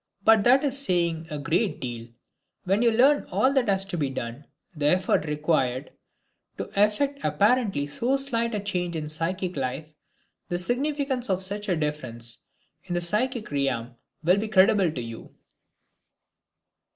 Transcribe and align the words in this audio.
But 0.23 0.43
that 0.45 0.63
is 0.63 0.83
saying 0.83 1.27
a 1.29 1.37
great 1.37 1.79
deal. 1.79 2.07
When 2.63 2.81
you 2.81 2.89
learn 2.91 3.25
all 3.29 3.53
that 3.53 3.69
has 3.69 3.85
to 3.85 3.99
be 3.99 4.09
done, 4.09 4.47
the 4.75 4.87
effort 4.87 5.25
required 5.25 5.91
to 6.57 6.71
effect 6.75 7.19
apparently 7.23 7.85
so 7.85 8.17
slight 8.17 8.55
a 8.55 8.59
change 8.59 8.95
in 8.95 9.07
psychic 9.07 9.55
life, 9.55 9.93
the 10.49 10.57
significance 10.57 11.29
of 11.29 11.43
such 11.43 11.69
a 11.69 11.75
difference 11.77 12.39
in 12.85 12.95
the 12.95 12.99
psychic 13.01 13.51
realm 13.51 13.93
will 14.23 14.37
be 14.37 14.47
credible 14.47 14.91
to 14.91 15.01
you. 15.03 15.35